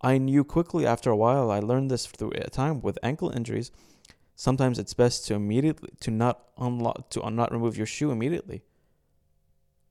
[0.00, 1.50] I knew quickly after a while.
[1.50, 3.70] I learned this through time with ankle injuries.
[4.36, 8.62] Sometimes it's best to immediately to not unlock to not remove your shoe immediately.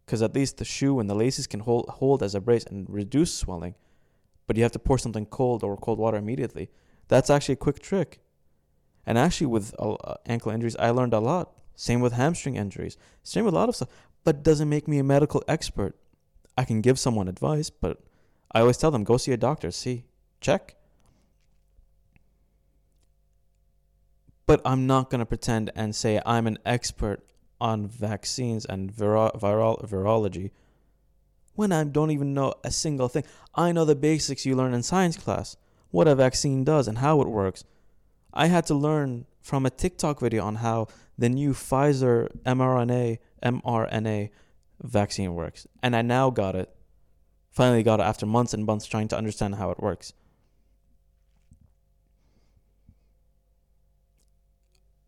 [0.05, 2.89] Because at least the shoe and the laces can hold hold as a brace and
[2.89, 3.75] reduce swelling.
[4.47, 6.69] But you have to pour something cold or cold water immediately.
[7.09, 8.21] That's actually a quick trick.
[9.05, 11.53] And actually, with uh, ankle injuries, I learned a lot.
[11.75, 12.97] Same with hamstring injuries.
[13.23, 13.89] Same with a lot of stuff.
[14.23, 15.95] But doesn't make me a medical expert.
[16.57, 18.01] I can give someone advice, but
[18.51, 19.69] I always tell them go see a doctor.
[19.71, 20.05] See,
[20.41, 20.75] check.
[24.45, 27.21] But I'm not going to pretend and say I'm an expert
[27.59, 30.51] on vaccines and viro- viral virology
[31.57, 33.23] when I don't even know a single thing.
[33.55, 35.57] I know the basics you learn in science class,
[35.89, 37.63] what a vaccine does and how it works.
[38.31, 44.29] I had to learn from a TikTok video on how the new Pfizer mRNA mRNA
[44.83, 45.65] vaccine works.
[45.81, 46.69] And I now got it.
[47.49, 50.13] Finally got it after months and months trying to understand how it works.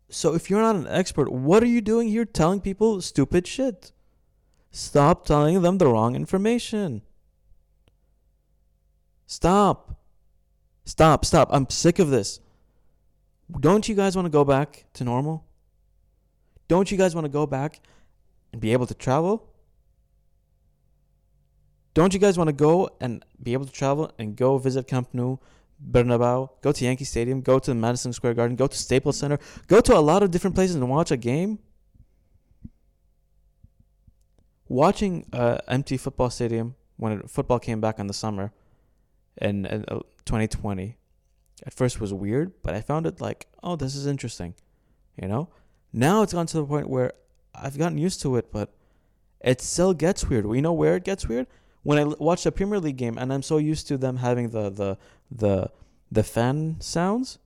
[0.08, 3.92] So if you're not an expert, what are you doing here telling people stupid shit?
[4.70, 7.02] Stop telling them the wrong information.
[9.26, 10.00] Stop.
[10.84, 11.48] Stop, stop.
[11.52, 12.40] I'm sick of this.
[13.58, 15.44] Don't you guys want to go back to normal?
[16.68, 17.80] Don't you guys want to go back
[18.52, 19.48] and be able to travel?
[21.94, 25.08] Don't you guys want to go and be able to travel and go visit Camp
[25.12, 25.38] Nou,
[25.90, 29.38] Bernabeu, go to Yankee Stadium, go to the Madison Square Garden, go to Staples Center,
[29.66, 31.58] go to a lot of different places and watch a game?
[34.70, 38.52] Watching uh, an empty football stadium when football came back in the summer
[39.36, 40.96] in, in uh, 2020
[41.66, 44.54] at first was weird, but I found it like, oh, this is interesting.
[45.20, 45.48] You know?
[45.92, 47.14] Now it's gone to the point where
[47.52, 48.72] I've gotten used to it, but
[49.40, 50.46] it still gets weird.
[50.46, 51.48] We know where it gets weird?
[51.82, 54.70] When I watch a Premier League game and I'm so used to them having the
[54.70, 54.98] the
[55.32, 55.72] the
[56.12, 57.40] the fan sounds.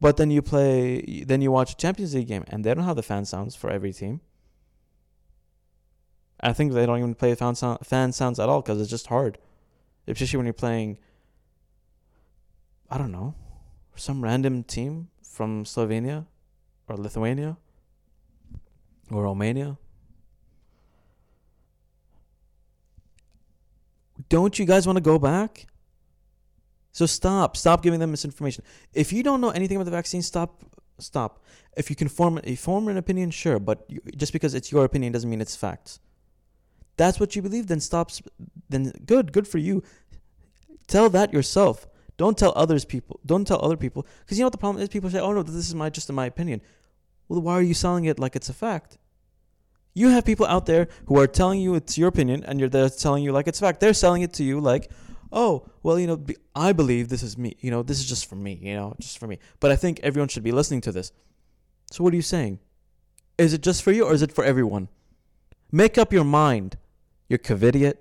[0.00, 2.96] But then you play then you watch a Champions League game and they don't have
[2.96, 4.20] the fan sounds for every team.
[6.40, 9.06] I think they don't even play fan, sound, fan sounds at all because it's just
[9.06, 9.38] hard,
[10.06, 10.98] especially when you're playing.
[12.90, 13.34] I don't know,
[13.96, 16.26] some random team from Slovenia
[16.88, 17.56] or Lithuania
[19.10, 19.78] or Romania.
[24.28, 25.66] Don't you guys want to go back?
[26.92, 27.56] So stop.
[27.56, 28.64] Stop giving them misinformation.
[28.94, 30.62] If you don't know anything about the vaccine, stop
[30.98, 31.44] stop.
[31.76, 34.84] If you can form a form an opinion, sure, but you, just because it's your
[34.84, 36.00] opinion doesn't mean it's facts.
[36.96, 37.66] That's what you believe.
[37.66, 38.10] Then stop.
[38.68, 39.82] Then good, good for you.
[40.86, 41.86] Tell that yourself.
[42.16, 43.20] Don't tell others people.
[43.26, 44.88] Don't tell other people because you know what the problem is.
[44.88, 46.62] People say, "Oh no, this is my just my opinion."
[47.28, 48.98] Well, why are you selling it like it's a fact?
[49.94, 52.88] You have people out there who are telling you it's your opinion, and you're there
[52.88, 53.80] telling you like it's a fact.
[53.80, 54.90] They're selling it to you like,
[55.32, 57.56] "Oh, well, you know, I believe this is me.
[57.60, 58.58] You know, this is just for me.
[58.62, 61.12] You know, just for me." But I think everyone should be listening to this.
[61.90, 62.60] So what are you saying?
[63.38, 64.88] Is it just for you or is it for everyone?
[65.70, 66.78] Make up your mind.
[67.28, 67.96] You covidiot.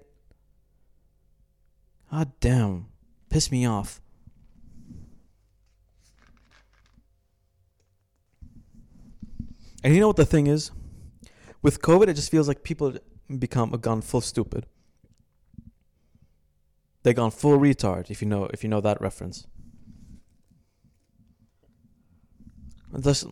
[2.11, 2.87] God damn.
[3.29, 3.99] Piss me off.
[9.83, 10.71] And you know what the thing is?
[11.61, 12.97] With COVID, it just feels like people
[13.39, 14.65] become a gone full stupid.
[17.03, 18.09] They gone full retard.
[18.09, 19.45] If you know, if you know that reference.
[22.99, 23.27] Just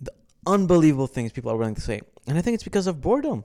[0.00, 0.12] the
[0.46, 3.44] unbelievable things people are willing to say, and I think it's because of boredom.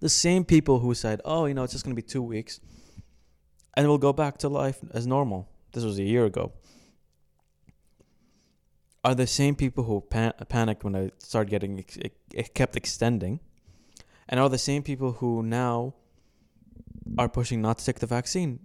[0.00, 2.60] The same people who said, "Oh, you know, it's just going to be two weeks,
[3.74, 6.52] and we'll go back to life as normal." This was a year ago
[9.04, 13.40] are the same people who pan- panicked when I started getting it, it kept extending,
[14.28, 15.94] and are the same people who now
[17.18, 18.60] are pushing not to take the vaccine.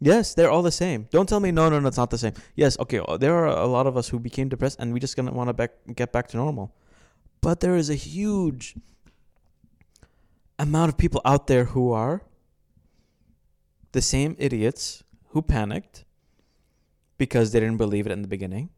[0.00, 1.06] Yes, they're all the same.
[1.12, 2.32] Don't tell me no, no, no, it's not the same.
[2.56, 5.16] Yes, okay, uh, there are a lot of us who became depressed, and we just
[5.16, 6.74] gonna want to get back to normal.
[7.40, 8.74] But there is a huge
[10.62, 12.22] amount of people out there who are
[13.90, 16.04] the same idiots who panicked
[17.18, 18.70] because they didn't believe it in the beginning.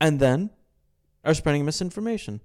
[0.00, 0.50] And then
[1.24, 2.40] are spreading misinformation.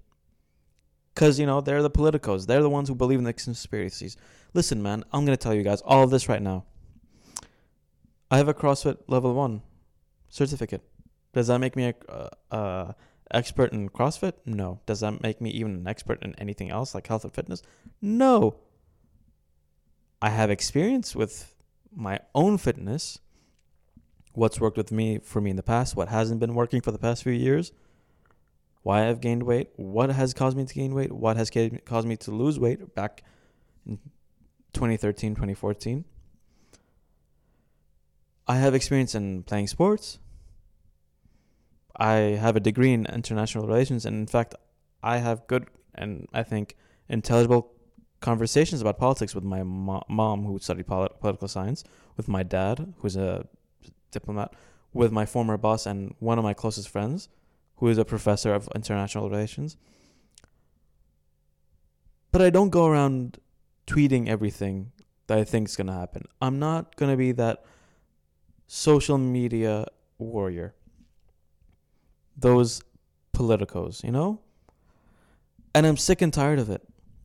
[1.13, 2.47] Because, you know, they're the politicos.
[2.47, 4.17] They're the ones who believe in the conspiracies.
[4.53, 6.65] Listen, man, I'm going to tell you guys all of this right now.
[8.31, 9.61] I have a CrossFit level one
[10.29, 10.81] certificate.
[11.33, 12.93] Does that make me a uh, uh,
[13.33, 14.33] expert in CrossFit?
[14.45, 14.79] No.
[14.85, 17.61] Does that make me even an expert in anything else like health and fitness?
[18.01, 18.55] No.
[20.21, 21.53] I have experience with
[21.95, 23.19] my own fitness,
[24.33, 26.97] what's worked with me for me in the past, what hasn't been working for the
[26.97, 27.71] past few years,
[28.81, 31.51] why I've gained weight, what has caused me to gain weight, what has
[31.85, 33.23] caused me to lose weight back
[33.85, 33.99] in
[34.73, 36.05] 2013, 2014.
[38.47, 40.19] I have experience in playing sports.
[41.95, 44.55] I have a degree in international relations, and in fact,
[45.01, 46.75] I have good and I think
[47.07, 47.71] intelligible
[48.19, 51.83] conversations about politics with my mo- mom, who studied polit- political science,
[52.17, 53.47] with my dad, who's a
[54.11, 54.53] diplomat,
[54.93, 57.29] with my former boss and one of my closest friends,
[57.77, 59.77] who is a professor of international relations.
[62.31, 63.39] But I don't go around
[63.85, 64.91] tweeting everything
[65.27, 66.25] that I think is going to happen.
[66.41, 67.63] I'm not going to be that
[68.67, 69.85] social media
[70.17, 70.73] warrior.
[72.37, 72.81] Those
[73.35, 74.41] politicos, you know?
[75.75, 76.81] And I'm sick and tired of it.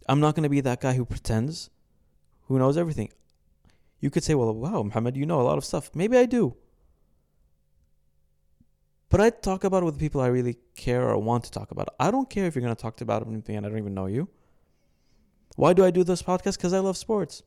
[0.09, 1.71] I'm not going to be that guy who pretends,
[2.47, 3.11] who knows everything.
[4.01, 5.90] You could say, well, wow, Muhammad, you know a lot of stuff.
[5.94, 6.57] Maybe I do.
[9.11, 11.88] But I talk about it with people I really care or want to talk about.
[11.99, 14.07] I don't care if you're going to talk about anything and I don't even know
[14.07, 14.29] you.
[15.57, 16.57] Why do I do this podcast?
[16.57, 17.42] Because I love sports.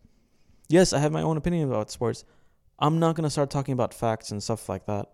[0.69, 2.25] Yes, I have my own opinion about sports.
[2.79, 5.09] I'm not going to start talking about facts and stuff like that.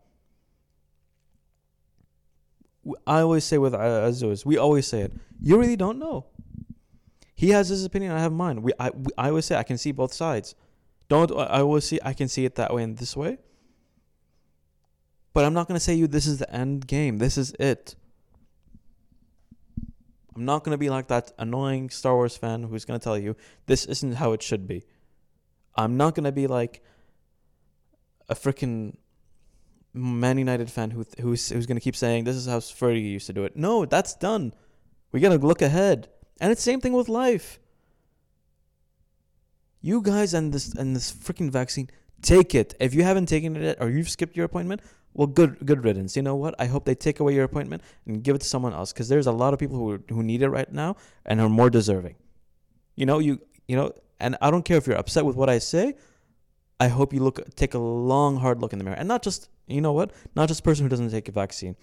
[3.05, 5.13] I always say with uh, Azuz, we always say it.
[5.41, 6.25] You really don't know.
[7.35, 8.11] He has his opinion.
[8.11, 8.61] I have mine.
[8.61, 10.55] We, I, we, I always say I can see both sides.
[11.07, 13.37] Don't uh, I always see I can see it that way and this way.
[15.33, 17.19] But I'm not gonna say you this is the end game.
[17.19, 17.95] This is it.
[20.35, 23.35] I'm not gonna be like that annoying Star Wars fan who's gonna tell you
[23.67, 24.83] this isn't how it should be.
[25.75, 26.81] I'm not gonna be like
[28.29, 28.97] a freaking
[29.97, 33.33] Man United fan who who's who's gonna keep saying this is how Fergie used to
[33.33, 33.55] do it.
[33.55, 34.53] No, that's done.
[35.11, 36.09] We gotta look ahead.
[36.39, 37.59] And it's same thing with life.
[39.81, 41.89] You guys and this and this freaking vaccine,
[42.21, 42.75] take it.
[42.79, 44.81] If you haven't taken it yet or you've skipped your appointment,
[45.13, 46.15] well, good good riddance.
[46.15, 46.53] You know what?
[46.59, 49.27] I hope they take away your appointment and give it to someone else because there's
[49.27, 50.95] a lot of people who who need it right now
[51.25, 52.15] and are more deserving.
[52.95, 55.57] You know, you you know, and I don't care if you're upset with what I
[55.57, 55.95] say.
[56.79, 59.49] I hope you look take a long hard look in the mirror and not just
[59.67, 61.75] you know what, not just person who doesn't take a vaccine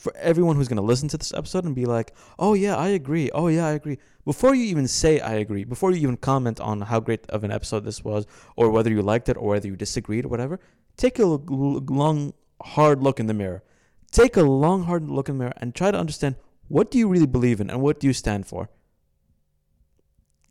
[0.00, 2.88] for everyone who's going to listen to this episode and be like, oh, yeah, I
[2.88, 3.30] agree.
[3.32, 3.98] Oh, yeah, I agree.
[4.24, 7.52] Before you even say I agree, before you even comment on how great of an
[7.52, 8.26] episode this was,
[8.56, 10.58] or whether you liked it, or whether you disagreed, or whatever,
[10.96, 13.62] take a long, hard look in the mirror.
[14.10, 16.36] Take a long, hard look in the mirror and try to understand
[16.68, 18.70] what do you really believe in and what do you stand for.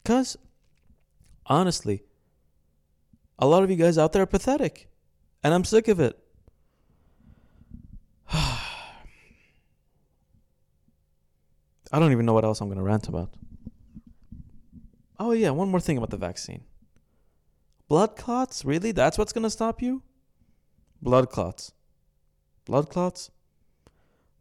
[0.04, 0.38] Because,
[1.48, 2.04] honestly,
[3.40, 4.90] A lot of you guys out there are pathetic.
[5.44, 6.20] And I'm sick of it.
[8.34, 8.60] I
[11.94, 13.34] don't even know what else I'm going to rant about.
[15.18, 16.64] Oh, yeah, one more thing about the vaccine.
[17.88, 18.64] Blood clots?
[18.64, 18.92] Really?
[18.92, 20.04] That's what's going to stop you?
[21.02, 21.72] Blood clots.
[22.66, 23.32] Blood clots?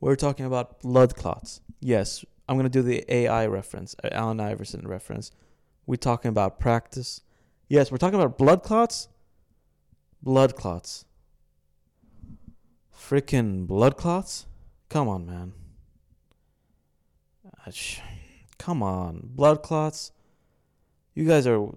[0.00, 1.60] We're talking about blood clots.
[1.80, 5.30] Yes, I'm going to do the AI reference, uh, Allen Iverson reference.
[5.86, 7.22] We're talking about practice.
[7.68, 9.08] Yes, we're talking about blood clots.
[10.22, 11.04] Blood clots.
[12.94, 14.46] Freaking blood clots?
[14.88, 15.52] Come on, man.
[17.46, 17.70] Ah,
[18.56, 19.20] come on.
[19.22, 20.12] Blood clots?
[21.14, 21.68] You guys are.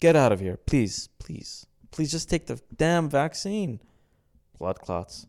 [0.00, 0.56] Get out of here.
[0.56, 1.66] Please, please.
[1.90, 3.80] Please just take the damn vaccine.
[4.58, 5.26] Blood clots.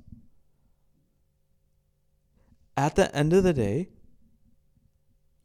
[2.78, 3.90] At the end of the day,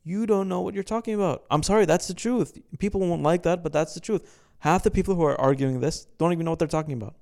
[0.04, 1.44] you don't know what you're talking about.
[1.50, 2.58] I'm sorry, that's the truth.
[2.78, 4.40] People won't like that, but that's the truth.
[4.58, 7.14] Half the people who are arguing this don't even know what they're talking about.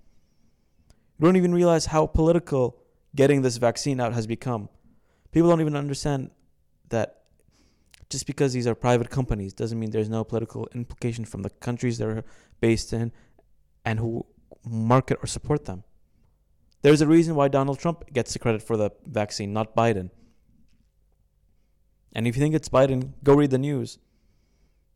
[1.19, 2.77] You don't even realize how political
[3.15, 4.69] getting this vaccine out has become.
[5.31, 6.31] People don't even understand
[6.89, 7.21] that
[8.11, 11.99] just because these are private companies doesn't mean there's no political implication from the countries
[11.99, 12.25] they're
[12.61, 13.13] based in
[13.85, 14.27] and who
[14.65, 15.85] market or support them.
[16.83, 20.11] There's a reason why Donald Trump gets the credit for the vaccine, not Biden.
[22.13, 23.99] And if you think it's Biden, go read the news.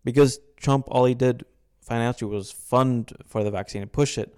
[0.05, 1.45] Because Trump, all he did
[1.81, 4.35] financially was fund for the vaccine and push it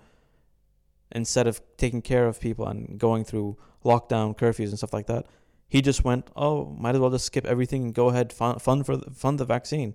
[1.12, 5.26] instead of taking care of people and going through lockdown curfews and stuff like that.
[5.68, 8.86] He just went, oh, might as well just skip everything and go ahead fund, fund
[8.86, 9.94] for the, fund the vaccine.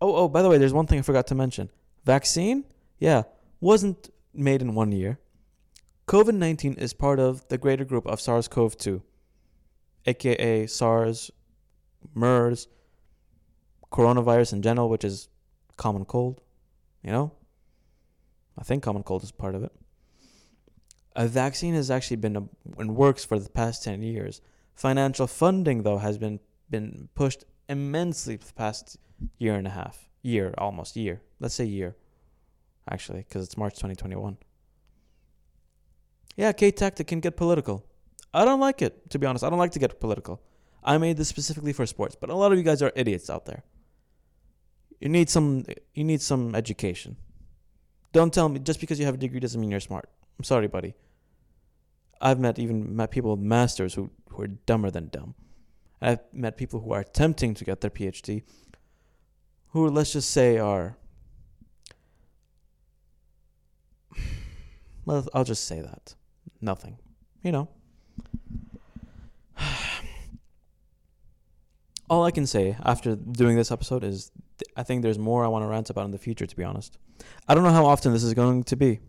[0.00, 1.70] Oh, oh, by the way, there's one thing I forgot to mention.
[2.04, 2.64] Vaccine,
[2.98, 3.22] yeah,
[3.60, 5.18] wasn't made in one year.
[6.06, 9.02] COVID 19 is part of the greater group of SARS CoV 2
[10.06, 11.30] aka SARS,
[12.14, 12.68] MERS,
[13.92, 15.28] coronavirus in general, which is
[15.76, 16.40] common cold,
[17.02, 17.32] you know?
[18.58, 19.72] I think common cold is part of it.
[21.14, 22.48] A vaccine has actually been
[22.78, 24.40] in works for the past 10 years.
[24.74, 28.98] Financial funding, though, has been, been pushed immensely the past
[29.38, 30.08] year and a half.
[30.22, 31.22] Year, almost year.
[31.40, 31.96] Let's say year,
[32.90, 34.36] actually, because it's March 2021.
[36.36, 37.86] Yeah, K Tactic can get political.
[38.36, 39.42] I don't like it, to be honest.
[39.44, 40.42] I don't like to get political.
[40.84, 43.46] I made this specifically for sports, but a lot of you guys are idiots out
[43.46, 43.64] there.
[45.00, 45.64] You need some
[45.94, 47.16] you need some education.
[48.12, 50.10] Don't tell me just because you have a degree doesn't mean you're smart.
[50.38, 50.94] I'm sorry, buddy.
[52.20, 55.34] I've met even met people with masters who, who are dumber than dumb.
[56.00, 58.42] I've met people who are attempting to get their PhD
[59.68, 60.98] who let's just say are
[65.06, 66.14] well I'll just say that.
[66.60, 66.98] Nothing.
[67.42, 67.68] You know.
[72.08, 75.48] All I can say after doing this episode is th- I think there's more I
[75.48, 76.98] want to rant about in the future, to be honest.
[77.48, 79.00] I don't know how often this is going to be,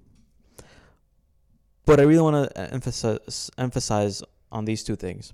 [1.85, 5.33] but I really want to emphasize, emphasize on these two things.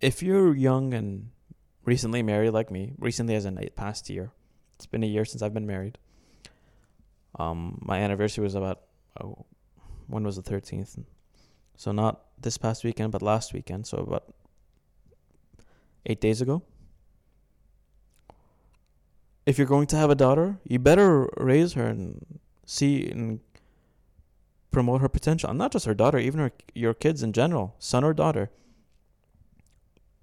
[0.00, 1.30] If you're young and
[1.84, 4.32] recently married like me, recently as in a past year,
[4.76, 5.98] it's been a year since I've been married.
[7.38, 8.82] Um, my anniversary was about,
[9.22, 9.44] oh,
[10.06, 11.02] when was the 13th?
[11.76, 13.86] So not this past weekend, but last weekend.
[13.86, 14.34] So about
[16.06, 16.62] eight days ago.
[19.46, 23.40] If you're going to have a daughter, you better raise her and see and
[24.70, 25.50] promote her potential.
[25.50, 28.50] And not just her daughter, even her, your kids in general, son or daughter.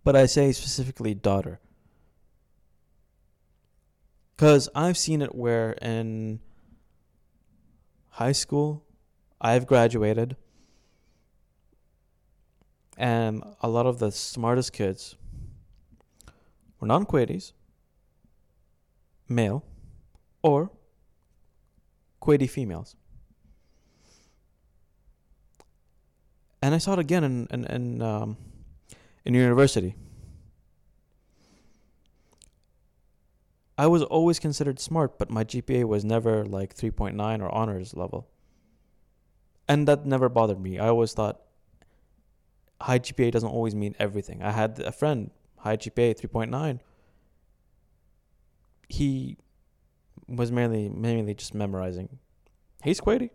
[0.04, 1.60] But I say specifically daughter.
[4.36, 6.40] Because I've seen it where in
[8.10, 8.84] high school,
[9.40, 10.36] I've graduated,
[12.98, 15.16] and a lot of the smartest kids
[16.82, 17.54] were non Kuwaitis,
[19.30, 19.64] male,
[20.42, 20.72] or
[22.22, 22.96] Kuwaiti females.
[26.62, 28.38] And I saw it again in in in, um,
[29.24, 29.96] in university.
[33.78, 38.28] I was always considered smart, but my GPA was never like 3.9 or honors level.
[39.68, 40.78] And that never bothered me.
[40.78, 41.42] I always thought
[42.80, 44.44] high GPA doesn't always mean everything.
[44.44, 46.80] I had a friend high GPA 3.9.
[48.90, 49.38] He
[50.28, 52.20] was mainly mainly just memorizing.
[52.84, 53.30] He's Kuwaiti.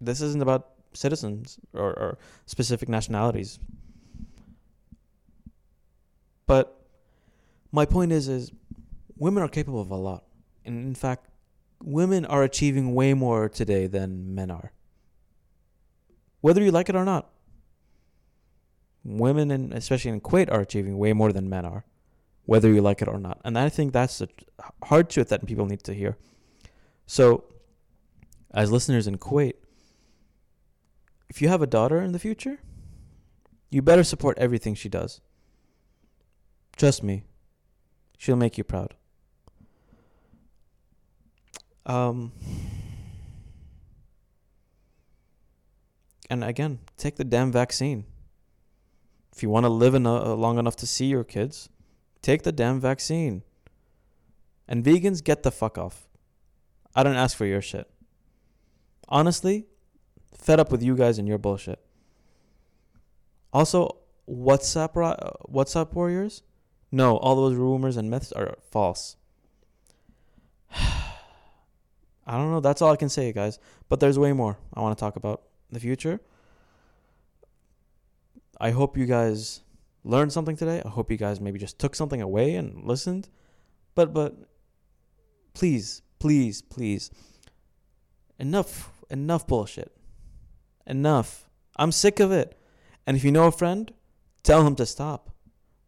[0.00, 3.58] This isn't about citizens or, or specific nationalities.
[6.46, 6.80] But
[7.72, 8.52] my point is is
[9.16, 10.24] women are capable of a lot.
[10.64, 11.28] And in fact,
[11.82, 14.72] women are achieving way more today than men are.
[16.40, 17.30] Whether you like it or not
[19.16, 21.84] women and especially in Kuwait are achieving way more than men are.
[22.48, 23.38] whether you like it or not.
[23.44, 24.28] And I think that's a
[24.84, 26.16] hard truth that people need to hear.
[27.06, 27.44] So,
[28.54, 29.52] as listeners in Kuwait,
[31.28, 32.56] if you have a daughter in the future,
[33.68, 35.20] you better support everything she does.
[36.74, 37.24] Trust me,
[38.16, 38.94] she'll make you proud.
[41.84, 42.32] Um,
[46.30, 48.06] and again, take the damn vaccine.
[49.38, 51.68] If you want to live a, uh, long enough to see your kids,
[52.22, 53.44] take the damn vaccine.
[54.66, 56.08] And vegans, get the fuck off.
[56.92, 57.88] I don't ask for your shit.
[59.08, 59.66] Honestly,
[60.36, 61.78] fed up with you guys and your bullshit.
[63.52, 66.42] Also, WhatsApp uh, WhatsApp warriors?
[66.90, 69.14] No, all those rumors and myths are false.
[70.74, 71.12] I
[72.26, 72.58] don't know.
[72.58, 73.60] That's all I can say, guys.
[73.88, 76.18] But there's way more I want to talk about the future.
[78.60, 79.62] I hope you guys
[80.04, 80.82] learned something today.
[80.84, 83.28] I hope you guys maybe just took something away and listened.
[83.94, 84.36] But but
[85.54, 87.10] please, please, please
[88.38, 89.96] enough enough bullshit.
[90.86, 91.48] Enough.
[91.76, 92.58] I'm sick of it.
[93.06, 93.92] And if you know a friend,
[94.42, 95.30] tell him to stop.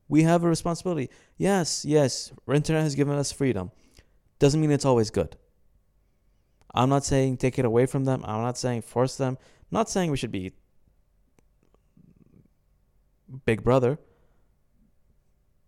[0.09, 1.09] We have a responsibility.
[1.37, 3.71] Yes, yes, internet has given us freedom.
[4.39, 5.37] Doesn't mean it's always good.
[6.75, 8.25] I'm not saying take it away from them.
[8.25, 9.39] I'm not saying force them.
[9.41, 10.53] I'm not saying we should be
[13.45, 13.99] big brother.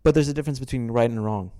[0.03, 1.51] But there's a difference between right and wrong.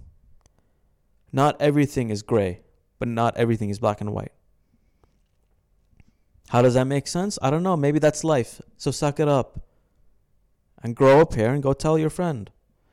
[1.31, 2.61] Not everything is gray,
[2.99, 4.31] but not everything is black and white.
[6.49, 7.39] How does that make sense?
[7.41, 7.75] I don't know.
[7.75, 8.61] Maybe that's life.
[8.77, 9.61] So suck it up
[10.83, 12.51] and grow a pair and go tell your friend.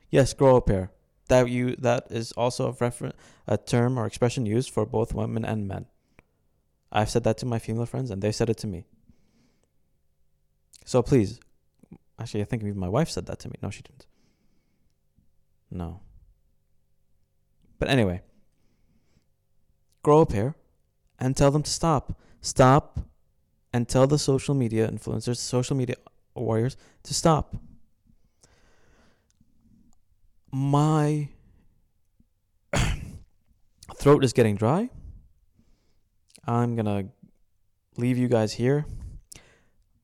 [0.09, 0.91] Yes, grow a pair.
[1.27, 3.15] That you that is also a reference
[3.47, 5.85] a term or expression used for both women and men.
[6.91, 8.85] I've said that to my female friends and they said it to me.
[10.83, 11.39] So please,
[12.21, 13.55] actually, I think even my wife said that to me.
[13.61, 14.05] No, she didn't.
[15.71, 16.01] No.
[17.79, 18.21] But anyway,
[20.03, 20.55] grow up here
[21.19, 22.19] and tell them to stop.
[22.41, 22.99] Stop
[23.73, 25.95] and tell the social media influencers, social media
[26.35, 27.55] warriors to stop.
[30.51, 31.29] My
[33.95, 34.89] throat is getting dry.
[36.45, 37.09] I'm going to
[37.97, 38.85] leave you guys here.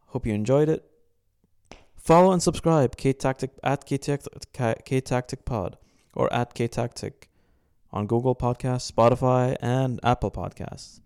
[0.08, 0.84] Hope you enjoyed it.
[2.08, 5.78] Follow and subscribe K Tactic at K Tactic Pod
[6.16, 7.28] or at K Tactic
[7.92, 11.02] on Google Podcasts, Spotify, and Apple Podcasts.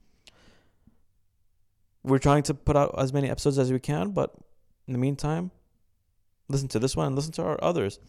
[2.03, 4.35] We're trying to put out as many episodes as we can, but
[4.85, 5.49] in the meantime,
[6.49, 7.99] listen to this one and listen to our others.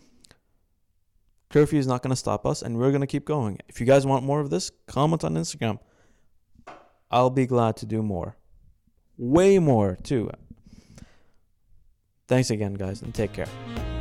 [1.48, 3.58] Curfew is not going to stop us, and we're going to keep going.
[3.70, 5.78] If you guys want more of this, comment on Instagram.
[7.10, 8.36] I'll be glad to do more.
[9.16, 10.30] Way more, too.
[12.32, 13.91] Thanks again, guys, and take care.